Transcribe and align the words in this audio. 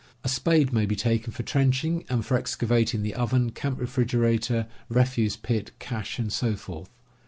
A 0.23 0.27
spade 0.27 0.73
may 0.73 0.87
Jdc 0.87 0.97
taken 0.97 1.31
for 1.31 1.43
trenching, 1.43 2.05
and 2.09 2.25
for 2.25 2.35
excavating 2.35 3.03
the 3.03 3.13
oven, 3.13 3.51
camp 3.51 3.79
refrigerator, 3.79 4.65
refuse 4.89 5.35
pit, 5.37 5.73
cache, 5.77 6.17
and 6.17 6.33
so 6.33 6.55
forth. 6.55 6.89